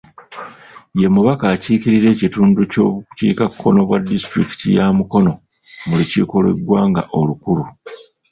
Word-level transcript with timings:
Ye 0.99 1.07
mubaka 1.15 1.45
akiikirira 1.55 2.07
ekitundu 2.11 2.59
ky'obukiikakkono 2.71 3.79
bwa 3.87 3.97
disitulikiti 4.09 4.67
ya 4.77 4.85
Mukono 4.97 5.33
mu 5.87 5.93
lukiiko 5.99 6.35
lw'eggwanga 6.43 7.01
olukulu 7.19 7.63